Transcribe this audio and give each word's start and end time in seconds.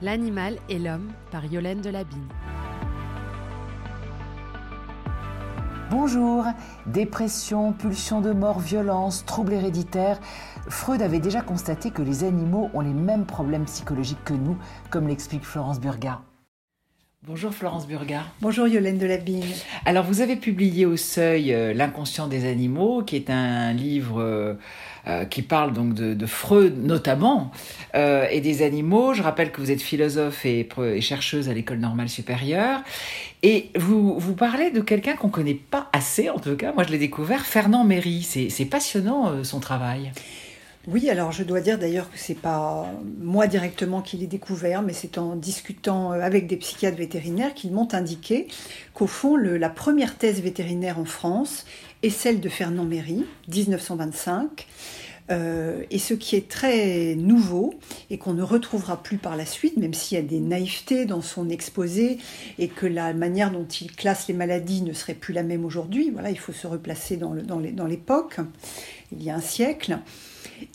L'animal 0.00 0.58
et 0.68 0.78
l'homme 0.78 1.08
par 1.32 1.44
Yolaine 1.44 1.80
Delabine. 1.80 2.28
Bonjour, 5.90 6.44
dépression, 6.86 7.72
pulsion 7.72 8.20
de 8.20 8.30
mort, 8.30 8.60
violence, 8.60 9.24
troubles 9.24 9.54
héréditaires. 9.54 10.20
Freud 10.68 11.02
avait 11.02 11.18
déjà 11.18 11.40
constaté 11.40 11.90
que 11.90 12.02
les 12.02 12.22
animaux 12.22 12.70
ont 12.74 12.80
les 12.80 12.92
mêmes 12.92 13.26
problèmes 13.26 13.64
psychologiques 13.64 14.22
que 14.24 14.34
nous, 14.34 14.56
comme 14.90 15.08
l'explique 15.08 15.44
Florence 15.44 15.80
Burga. 15.80 16.20
Bonjour 17.26 17.52
Florence 17.52 17.88
Burga. 17.88 18.22
Bonjour 18.40 18.68
Yolaine 18.68 18.96
Delabine. 18.96 19.42
Alors 19.84 20.04
vous 20.04 20.20
avez 20.20 20.36
publié 20.36 20.86
au 20.86 20.96
Seuil 20.96 21.52
euh, 21.52 21.74
L'inconscient 21.74 22.28
des 22.28 22.48
animaux, 22.48 23.02
qui 23.02 23.16
est 23.16 23.28
un 23.28 23.72
livre 23.72 24.22
euh, 24.22 24.54
euh, 25.08 25.24
qui 25.24 25.42
parle 25.42 25.72
donc 25.72 25.94
de, 25.94 26.26
Freud 26.26 26.78
notamment 26.78 27.50
et 27.92 28.40
des 28.40 28.62
animaux. 28.62 29.14
Je 29.14 29.22
rappelle 29.22 29.50
que 29.50 29.60
vous 29.60 29.72
êtes 29.72 29.82
philosophe 29.82 30.46
et, 30.46 30.68
chercheuse 31.00 31.48
à 31.48 31.54
l'école 31.54 31.78
normale 31.78 32.08
supérieure. 32.08 32.82
Et 33.42 33.70
vous, 33.74 34.16
vous 34.16 34.34
parlez 34.34 34.70
de 34.70 34.80
quelqu'un 34.80 35.16
qu'on 35.16 35.26
ne 35.26 35.32
connaît 35.32 35.54
pas 35.54 35.88
assez, 35.92 36.30
en 36.30 36.38
tout 36.38 36.54
cas, 36.54 36.72
moi 36.72 36.84
je 36.84 36.90
l'ai 36.92 36.98
découvert, 36.98 37.44
Fernand 37.44 37.82
Méry. 37.82 38.22
C'est 38.22 38.64
passionnant 38.66 39.42
son 39.42 39.58
travail. 39.58 40.12
Oui, 40.86 41.10
alors 41.10 41.32
je 41.32 41.42
dois 41.42 41.60
dire 41.60 41.78
d'ailleurs 41.78 42.10
que 42.10 42.18
c'est 42.18 42.38
pas 42.38 42.90
moi 43.18 43.46
directement 43.46 44.00
qui 44.00 44.16
l'ai 44.16 44.26
découvert, 44.26 44.80
mais 44.80 44.92
c'est 44.92 45.18
en 45.18 45.36
discutant 45.36 46.12
euh, 46.12 46.20
avec 46.20 46.46
des 46.46 46.56
psychiatres 46.56 46.96
vétérinaires 46.96 47.52
qu'ils 47.52 47.72
m'ont 47.72 47.88
indiqué 47.92 48.46
qu'au 48.94 49.06
fond, 49.06 49.36
la 49.36 49.68
première 49.68 50.16
thèse 50.16 50.40
vétérinaire 50.40 50.98
en 50.98 51.04
France 51.04 51.66
est 52.02 52.10
celle 52.10 52.40
de 52.40 52.48
Fernand 52.48 52.84
Méry, 52.84 53.26
1925. 53.48 54.66
Euh, 55.30 55.82
et 55.90 55.98
ce 55.98 56.14
qui 56.14 56.36
est 56.36 56.48
très 56.48 57.14
nouveau 57.14 57.74
et 58.10 58.16
qu'on 58.18 58.32
ne 58.32 58.42
retrouvera 58.42 59.02
plus 59.02 59.18
par 59.18 59.36
la 59.36 59.44
suite, 59.44 59.76
même 59.76 59.92
s'il 59.92 60.16
y 60.16 60.20
a 60.20 60.24
des 60.24 60.40
naïvetés 60.40 61.04
dans 61.04 61.20
son 61.20 61.50
exposé 61.50 62.18
et 62.58 62.68
que 62.68 62.86
la 62.86 63.12
manière 63.12 63.50
dont 63.50 63.66
il 63.66 63.92
classe 63.92 64.28
les 64.28 64.34
maladies 64.34 64.82
ne 64.82 64.92
serait 64.92 65.14
plus 65.14 65.34
la 65.34 65.42
même 65.42 65.64
aujourd'hui, 65.64 66.10
voilà, 66.10 66.30
il 66.30 66.38
faut 66.38 66.52
se 66.52 66.66
replacer 66.66 67.16
dans 67.16 67.86
l'époque, 67.86 68.38
il 69.12 69.22
y 69.22 69.30
a 69.30 69.34
un 69.34 69.40
siècle. 69.40 69.98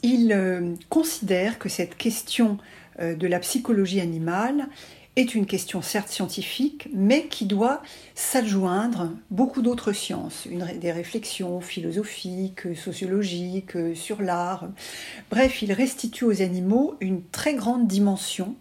Il 0.02 0.32
euh, 0.32 0.74
considère 0.90 1.60
que 1.60 1.70
cette 1.70 1.98
question 1.98 2.58
euh, 3.00 3.16
de 3.16 3.28
la 3.28 3.40
psychologie 3.40 4.02
animale 4.02 4.68
est 5.16 5.36
une 5.36 5.46
question 5.46 5.82
certes 5.82 6.10
scientifique, 6.10 6.90
mais 6.94 7.26
qui 7.28 7.46
doit 7.46 7.84
s'adjoindre 8.16 9.12
beaucoup 9.30 9.62
d'autres 9.62 9.94
sciences, 9.94 10.48
des 10.80 10.92
réflexions 10.92 11.62
philosophiques, 11.62 12.76
sociologiques, 12.76 13.78
sur 13.94 14.22
l'art. 14.22 14.70
Bref, 15.30 15.62
il 15.62 15.72
restitue 15.72 16.26
aux 16.26 16.42
animaux 16.42 16.96
une 17.00 17.22
très 17.32 17.54
grande 17.54 17.88
dimension 17.88 18.56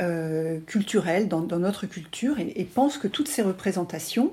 euh, 0.00 0.58
culturelle 0.66 1.28
dans, 1.28 1.42
notre 1.42 1.86
culture 1.86 2.36
et, 2.40 2.64
pense 2.64 2.96
que 2.96 3.06
toutes 3.06 3.28
ces 3.28 3.42
représentations 3.42 4.32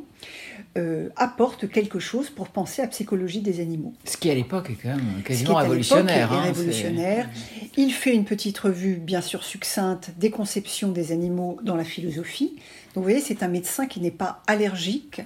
euh, 0.78 1.10
apportent 1.18 1.70
quelque 1.70 2.00
chose 2.00 2.30
pour 2.30 2.48
penser 2.48 2.82
à 2.82 2.86
la 2.86 2.90
psychologie 2.92 3.42
des 3.42 3.60
animaux. 3.60 3.94
Ce 4.06 4.16
qui 4.16 4.32
à 4.32 4.36
l'époque 4.36 4.70
est 4.70 4.78
quand 4.82 4.96
même 4.96 5.22
quasiment 5.26 5.56
révolutionnaire. 5.56 6.32
Hein, 6.32 6.42
révolutionnaire. 6.44 7.30
Il 7.82 7.94
fait 7.94 8.14
une 8.14 8.26
petite 8.26 8.60
revue 8.60 8.96
bien 8.96 9.22
sûr 9.22 9.42
succincte 9.42 10.12
des 10.18 10.30
conceptions 10.30 10.92
des 10.92 11.14
animaux 11.14 11.58
dans 11.64 11.78
la 11.78 11.86
philosophie. 11.86 12.58
Donc 12.94 12.96
vous 12.96 13.04
voyez, 13.04 13.22
c'est 13.22 13.42
un 13.42 13.48
médecin 13.48 13.88
qui 13.88 14.02
n'est 14.02 14.12
pas 14.12 14.44
allergique 14.48 15.22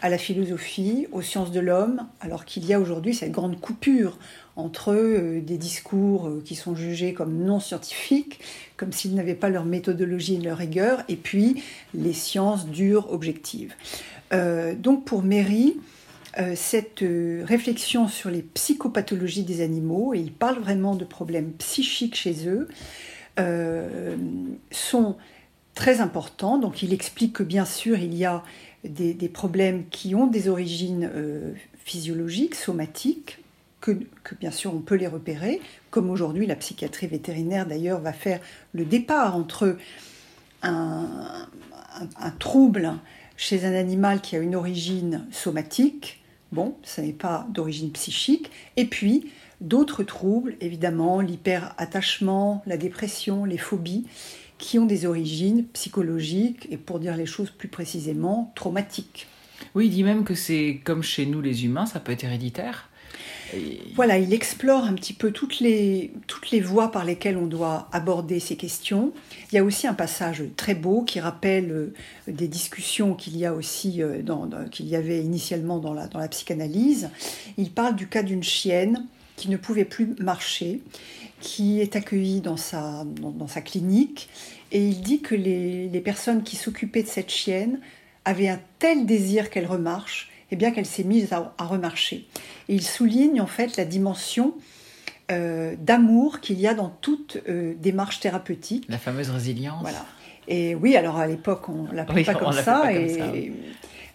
à 0.00 0.08
la 0.08 0.16
philosophie, 0.16 1.06
aux 1.12 1.20
sciences 1.20 1.52
de 1.52 1.60
l'homme, 1.60 2.06
alors 2.22 2.46
qu'il 2.46 2.64
y 2.64 2.72
a 2.72 2.80
aujourd'hui 2.80 3.14
cette 3.14 3.30
grande 3.30 3.60
coupure 3.60 4.16
entre 4.56 4.94
euh, 4.94 5.42
des 5.42 5.58
discours 5.58 6.28
euh, 6.28 6.42
qui 6.42 6.54
sont 6.54 6.74
jugés 6.74 7.12
comme 7.12 7.44
non 7.44 7.60
scientifiques, 7.60 8.40
comme 8.78 8.90
s'ils 8.90 9.14
n'avaient 9.14 9.34
pas 9.34 9.50
leur 9.50 9.66
méthodologie 9.66 10.36
et 10.36 10.40
leur 10.40 10.56
rigueur, 10.56 11.02
et 11.10 11.16
puis 11.16 11.62
les 11.92 12.14
sciences 12.14 12.68
dures, 12.68 13.12
objectives. 13.12 13.74
Euh, 14.32 14.74
donc 14.74 15.04
pour 15.04 15.22
Méry, 15.22 15.76
cette 16.54 17.02
réflexion 17.44 18.06
sur 18.06 18.30
les 18.30 18.42
psychopathologies 18.42 19.42
des 19.42 19.60
animaux, 19.60 20.14
et 20.14 20.18
il 20.18 20.32
parle 20.32 20.58
vraiment 20.58 20.94
de 20.94 21.04
problèmes 21.04 21.52
psychiques 21.52 22.14
chez 22.14 22.46
eux, 22.46 22.68
sont 24.70 25.16
très 25.74 26.00
importants. 26.00 26.58
Donc 26.58 26.82
il 26.82 26.92
explique 26.92 27.32
que 27.32 27.42
bien 27.42 27.64
sûr 27.64 27.98
il 27.98 28.14
y 28.14 28.24
a 28.24 28.44
des, 28.84 29.28
problèmes 29.28 29.84
qui 29.90 30.14
ont 30.14 30.26
des 30.26 30.48
origines 30.48 31.10
physiologiques, 31.84 32.54
somatiques, 32.54 33.38
que, 33.80 33.92
bien 34.40 34.50
sûr 34.50 34.74
on 34.74 34.80
peut 34.80 34.96
les 34.96 35.06
repérer, 35.06 35.60
comme 35.90 36.10
aujourd'hui 36.10 36.46
la 36.46 36.56
psychiatrie 36.56 37.06
vétérinaire 37.06 37.66
d'ailleurs 37.66 38.00
va 38.00 38.12
faire 38.12 38.40
le 38.72 38.84
départ 38.84 39.36
entre 39.36 39.76
un, 40.62 41.46
trouble 42.38 42.94
chez 43.38 43.64
un 43.64 43.72
animal 43.72 44.20
qui 44.20 44.36
a 44.36 44.40
une 44.40 44.56
origine 44.56 45.24
somatique, 45.30 46.20
bon, 46.52 46.74
ça 46.82 47.00
n'est 47.00 47.12
pas 47.12 47.46
d'origine 47.54 47.92
psychique, 47.92 48.50
et 48.76 48.84
puis 48.84 49.30
d'autres 49.60 50.02
troubles, 50.02 50.56
évidemment, 50.60 51.20
l'hyperattachement, 51.20 52.62
la 52.66 52.76
dépression, 52.76 53.44
les 53.44 53.56
phobies, 53.56 54.04
qui 54.58 54.78
ont 54.80 54.86
des 54.86 55.06
origines 55.06 55.64
psychologiques 55.66 56.66
et 56.70 56.76
pour 56.76 56.98
dire 56.98 57.16
les 57.16 57.26
choses 57.26 57.50
plus 57.50 57.68
précisément, 57.68 58.52
traumatiques. 58.56 59.28
Oui, 59.76 59.86
il 59.86 59.90
dit 59.90 60.02
même 60.02 60.24
que 60.24 60.34
c'est 60.34 60.80
comme 60.84 61.04
chez 61.04 61.24
nous 61.24 61.40
les 61.40 61.64
humains, 61.64 61.86
ça 61.86 62.00
peut 62.00 62.10
être 62.10 62.24
héréditaire. 62.24 62.90
Voilà, 63.94 64.18
il 64.18 64.32
explore 64.34 64.84
un 64.84 64.94
petit 64.94 65.12
peu 65.12 65.30
toutes 65.30 65.60
les, 65.60 66.12
toutes 66.26 66.50
les 66.50 66.60
voies 66.60 66.90
par 66.90 67.04
lesquelles 67.04 67.36
on 67.36 67.46
doit 67.46 67.88
aborder 67.92 68.40
ces 68.40 68.56
questions. 68.56 69.12
Il 69.50 69.56
y 69.56 69.58
a 69.58 69.64
aussi 69.64 69.86
un 69.86 69.94
passage 69.94 70.42
très 70.56 70.74
beau 70.74 71.02
qui 71.02 71.20
rappelle 71.20 71.70
euh, 71.70 71.94
des 72.26 72.48
discussions 72.48 73.14
qu'il 73.14 73.36
y 73.36 73.46
a 73.46 73.54
aussi 73.54 74.02
euh, 74.02 74.22
qu'il 74.70 74.86
y 74.86 74.96
avait 74.96 75.22
initialement 75.22 75.78
dans 75.78 75.94
la, 75.94 76.06
dans 76.08 76.18
la 76.18 76.28
psychanalyse. 76.28 77.10
Il 77.56 77.70
parle 77.70 77.96
du 77.96 78.06
cas 78.06 78.22
d'une 78.22 78.42
chienne 78.42 79.06
qui 79.36 79.48
ne 79.48 79.56
pouvait 79.56 79.84
plus 79.84 80.14
marcher, 80.18 80.82
qui 81.40 81.80
est 81.80 81.96
accueillie 81.96 82.40
dans 82.40 82.56
sa, 82.56 83.04
dans, 83.04 83.46
sa 83.46 83.60
clinique, 83.60 84.28
et 84.72 84.84
il 84.84 85.00
dit 85.00 85.20
que 85.20 85.36
les, 85.36 85.88
les 85.88 86.00
personnes 86.00 86.42
qui 86.42 86.56
s'occupaient 86.56 87.04
de 87.04 87.08
cette 87.08 87.30
chienne 87.30 87.80
avaient 88.24 88.48
un 88.48 88.60
tel 88.80 89.06
désir 89.06 89.48
qu'elle 89.48 89.66
remarche 89.66 90.28
et 90.50 90.56
bien 90.56 90.70
qu'elle 90.70 90.86
s'est 90.86 91.04
mise 91.04 91.32
à, 91.32 91.52
remarcher. 91.58 92.26
Et 92.68 92.74
il 92.74 92.82
souligne 92.82 93.40
en 93.40 93.46
fait 93.46 93.76
la 93.76 93.84
dimension 93.84 94.54
euh, 95.30 95.74
d'amour 95.78 96.40
qu'il 96.40 96.58
y 96.60 96.66
a 96.66 96.74
dans 96.74 96.88
toute 96.88 97.38
euh, 97.48 97.74
démarche 97.78 98.20
thérapeutique. 98.20 98.86
La 98.88 98.98
fameuse 98.98 99.30
résilience. 99.30 99.82
Voilà. 99.82 100.04
Et 100.46 100.74
oui, 100.74 100.96
alors 100.96 101.18
à 101.18 101.26
l'époque, 101.26 101.68
on 101.68 101.84
ne 101.84 101.92
l'appelait 101.92 102.24
pas, 102.24 102.34
comme 102.34 102.52
ça, 102.52 102.84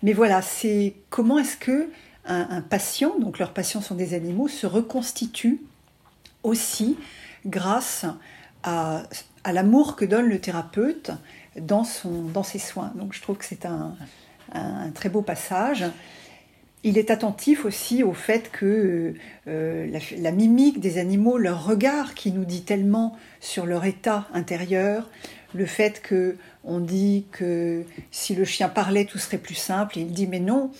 Mais 0.01 0.13
voilà, 0.13 0.41
c'est 0.41 0.95
comment 1.09 1.37
est-ce 1.37 1.57
que 1.57 1.89
un, 2.25 2.61
patient, 2.61 3.19
donc 3.19 3.37
leurs 3.37 3.51
patients 3.51 3.81
sont 3.81 3.95
des 3.95 4.13
animaux, 4.13 4.47
se 4.47 4.65
reconstitue 4.65 5.61
aussi 6.41 6.97
grâce 7.45 8.05
à, 8.63 9.03
à 9.43 9.51
l'amour 9.51 9.95
que 9.95 10.05
donne 10.05 10.27
le 10.27 10.39
thérapeute 10.39 11.11
dans, 11.59 11.83
son, 11.83 12.23
dans 12.23 12.43
ses 12.43 12.59
soins. 12.59 12.91
Donc 12.95 13.13
je 13.13 13.21
trouve 13.21 13.37
que 13.37 13.45
c'est 13.45 13.65
un, 13.65 13.95
un, 14.53 14.89
très 14.91 15.09
beau 15.09 15.21
passage. 15.21 15.85
Il 16.85 16.97
est 16.97 17.11
attentif 17.11 17.63
aussi 17.63 18.03
au 18.03 18.13
fait 18.13 18.51
que 18.51 19.13
euh, 19.47 19.99
la, 20.17 20.31
mimique 20.31 20.81
des 20.81 20.97
animaux, 20.97 21.37
leur 21.37 21.65
regard 21.65 22.13
qui 22.13 22.31
nous 22.31 22.43
dit 22.43 22.63
tellement 22.63 23.17
sur 23.39 23.65
leur 23.65 23.85
état 23.85 24.27
intérieur, 24.33 25.09
le 25.53 25.65
fait 25.65 26.01
que 26.01 26.35
on 26.65 26.79
dit 26.79 27.25
que 27.31 27.85
si 28.11 28.35
le 28.35 28.43
chien 28.43 28.67
parlait, 28.67 29.05
tout 29.05 29.17
serait 29.17 29.37
plus 29.37 29.55
simple. 29.55 29.97
Il 29.97 30.11
dit 30.11 30.27
mais 30.27 30.41
non, 30.41 30.71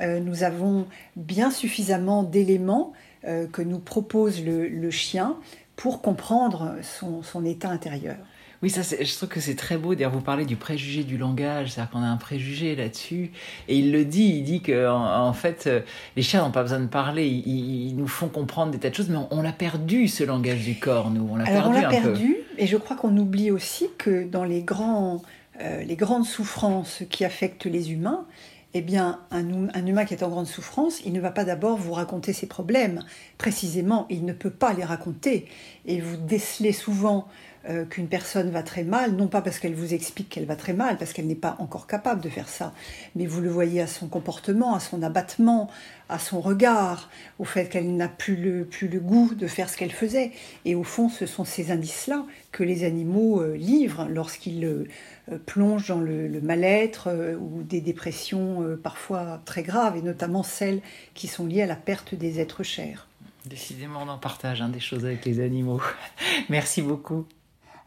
euh, 0.00 0.18
nous 0.18 0.42
avons 0.42 0.86
bien 1.14 1.52
suffisamment 1.52 2.24
d'éléments 2.24 2.92
euh, 3.24 3.46
que 3.46 3.62
nous 3.62 3.78
propose 3.78 4.44
le, 4.44 4.90
chien 4.90 5.36
pour 5.76 6.02
comprendre 6.02 6.76
son 6.82 7.44
état 7.44 7.68
intérieur. 7.68 8.16
Oui, 8.64 8.70
ça, 8.70 8.80
je 8.80 9.14
trouve 9.14 9.28
que 9.28 9.40
c'est 9.40 9.56
très 9.56 9.76
beau. 9.76 9.94
D'ailleurs, 9.94 10.10
vous 10.10 10.22
parlez 10.22 10.46
du 10.46 10.56
préjugé 10.56 11.04
du 11.04 11.18
langage, 11.18 11.72
c'est-à-dire 11.72 11.90
qu'on 11.90 12.02
a 12.02 12.06
un 12.06 12.16
préjugé 12.16 12.74
là-dessus. 12.74 13.30
Et 13.68 13.76
il 13.76 13.92
le 13.92 14.06
dit, 14.06 14.36
il 14.38 14.42
dit 14.42 14.62
que 14.62 14.88
en, 14.88 15.34
fait, 15.34 15.66
euh, 15.66 15.80
les 16.16 16.22
chiens 16.22 16.42
n'ont 16.42 16.50
pas 16.50 16.62
besoin 16.62 16.80
de 16.80 16.86
parler, 16.86 17.26
ils, 17.26 17.94
nous 17.94 18.08
font 18.08 18.28
comprendre 18.28 18.72
des 18.72 18.78
tas 18.78 18.88
de 18.88 18.94
choses, 18.94 19.10
mais 19.10 19.18
on, 19.30 19.42
l'a 19.42 19.52
perdu 19.52 20.08
ce 20.08 20.24
langage 20.24 20.64
du 20.64 20.76
corps, 20.76 21.10
nous. 21.10 21.28
On 21.30 21.36
l'a 21.36 21.44
perdu. 21.44 21.68
On 21.68 21.72
l'a 21.78 21.88
perdu, 21.90 22.36
et 22.56 22.66
je 22.66 22.78
crois 22.78 22.96
qu'on 22.96 23.14
oublie 23.18 23.50
aussi 23.50 23.90
que 23.98 24.24
dans 24.24 24.44
les 24.44 24.62
grands, 24.62 25.20
euh, 25.60 25.82
les 25.82 25.96
grandes 25.96 26.24
souffrances 26.24 27.02
qui 27.10 27.26
affectent 27.26 27.66
les 27.66 27.92
humains, 27.92 28.24
eh 28.72 28.80
bien, 28.80 29.20
un, 29.30 29.68
un, 29.74 29.86
humain 29.86 30.06
qui 30.06 30.14
est 30.14 30.22
en 30.22 30.30
grande 30.30 30.46
souffrance, 30.46 31.02
il 31.04 31.12
ne 31.12 31.20
va 31.20 31.32
pas 31.32 31.44
d'abord 31.44 31.76
vous 31.76 31.92
raconter 31.92 32.32
ses 32.32 32.46
problèmes. 32.46 33.04
Précisément, 33.36 34.06
il 34.08 34.24
ne 34.24 34.32
peut 34.32 34.48
pas 34.48 34.72
les 34.72 34.84
raconter. 34.84 35.48
Et 35.84 36.00
vous 36.00 36.16
décelez 36.16 36.72
souvent 36.72 37.28
euh, 37.68 37.86
qu'une 37.86 38.08
personne 38.08 38.50
va 38.50 38.62
très 38.62 38.84
mal, 38.84 39.12
non 39.12 39.26
pas 39.26 39.40
parce 39.40 39.58
qu'elle 39.58 39.74
vous 39.74 39.94
explique 39.94 40.28
qu'elle 40.28 40.44
va 40.44 40.54
très 40.54 40.74
mal, 40.74 40.98
parce 40.98 41.14
qu'elle 41.14 41.26
n'est 41.26 41.34
pas 41.34 41.56
encore 41.58 41.86
capable 41.86 42.20
de 42.20 42.28
faire 42.28 42.48
ça, 42.48 42.74
mais 43.16 43.24
vous 43.24 43.40
le 43.40 43.48
voyez 43.48 43.80
à 43.80 43.86
son 43.86 44.06
comportement, 44.06 44.74
à 44.74 44.80
son 44.80 45.02
abattement, 45.02 45.70
à 46.10 46.18
son 46.18 46.42
regard, 46.42 47.08
au 47.38 47.44
fait 47.44 47.70
qu'elle 47.70 47.96
n'a 47.96 48.08
plus 48.08 48.36
le, 48.36 48.66
plus 48.66 48.88
le 48.88 49.00
goût 49.00 49.34
de 49.34 49.46
faire 49.46 49.70
ce 49.70 49.78
qu'elle 49.78 49.92
faisait. 49.92 50.32
Et 50.66 50.74
au 50.74 50.84
fond, 50.84 51.08
ce 51.08 51.24
sont 51.24 51.46
ces 51.46 51.70
indices-là 51.70 52.26
que 52.52 52.64
les 52.64 52.84
animaux 52.84 53.40
euh, 53.40 53.56
livrent 53.56 54.08
lorsqu'ils 54.10 54.64
euh, 54.66 55.38
plongent 55.46 55.88
dans 55.88 56.00
le, 56.00 56.40
mal-être 56.42 57.08
ou 57.40 57.62
des 57.62 57.80
dépressions 57.80 58.76
parfois 58.82 59.40
très 59.46 59.62
graves, 59.62 59.96
et 59.96 60.02
notamment 60.02 60.42
celles 60.42 60.80
qui 61.14 61.28
sont 61.28 61.46
liées 61.46 61.62
à 61.62 61.66
la 61.66 61.76
perte 61.76 62.14
des 62.14 62.40
êtres 62.40 62.62
chers. 62.62 63.08
Décidément, 63.46 64.02
on 64.02 64.08
en 64.08 64.18
partage 64.18 64.60
hein, 64.60 64.68
des 64.68 64.80
choses 64.80 65.04
avec 65.04 65.24
les 65.24 65.40
animaux. 65.40 65.80
Merci 66.50 66.82
beaucoup. 66.82 67.26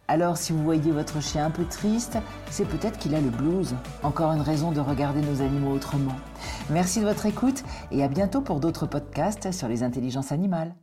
Alors 0.09 0.38
si 0.38 0.54
vous 0.54 0.63
voyez 0.63 0.92
votre 0.92 1.21
chien 1.21 1.45
un 1.45 1.50
peu 1.51 1.65
triste, 1.65 2.18
c'est 2.50 2.65
peut-être 2.65 2.98
qu'il 2.98 3.13
a 3.13 3.19
le 3.19 3.30
blues. 3.30 3.75
Encore 4.04 4.31
une 4.31 4.42
raison 4.42 4.71
de 4.71 4.80
regarder 4.80 5.21
nos 5.21 5.42
animaux 5.42 5.71
autrement. 5.71 6.15
Merci 6.69 7.01
de 7.01 7.06
votre 7.06 7.25
écoute 7.25 7.63
et 7.92 8.04
à 8.04 8.07
bientôt 8.07 8.42
pour 8.42 8.62
d'autres 8.62 8.88
podcasts 8.88 9.51
sur 9.51 9.68
les 9.68 9.83
intelligences 9.83 10.31
animales. 10.31 10.74